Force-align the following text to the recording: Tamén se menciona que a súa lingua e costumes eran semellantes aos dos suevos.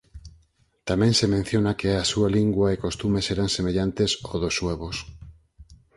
Tamén 0.89 1.13
se 1.19 1.27
menciona 1.35 1.77
que 1.79 1.89
a 1.93 2.03
súa 2.11 2.29
lingua 2.37 2.67
e 2.75 2.81
costumes 2.85 3.25
eran 3.35 3.49
semellantes 3.57 4.11
aos 4.25 4.39
dos 4.43 4.53
suevos. 4.59 4.95